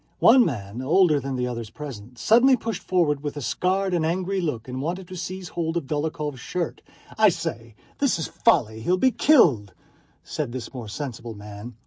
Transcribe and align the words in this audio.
One 0.17 0.43
man, 0.43 0.81
older 0.81 1.19
than 1.19 1.35
the 1.35 1.45
others 1.45 1.69
present, 1.69 2.17
suddenly 2.17 2.57
pushed 2.57 2.81
forward 2.81 3.21
with 3.21 3.37
a 3.37 3.41
scared 3.41 3.93
and 3.93 4.03
angry 4.03 4.41
look 4.41 4.67
and 4.67 4.81
wanted 4.81 5.07
to 5.09 5.15
seize 5.15 5.49
hold 5.49 5.77
of 5.77 5.85
Dólokhov's 5.85 6.39
shirt. 6.39 6.81
"I 7.19 7.29
say, 7.29 7.75
this 7.99 8.17
is 8.17 8.25
folly! 8.25 8.79
He'll 8.81 8.97
be 8.97 9.11
killed," 9.11 9.73
said 10.23 10.53
this 10.53 10.73
more 10.73 10.87
sensible 10.87 11.35
man. 11.35 11.75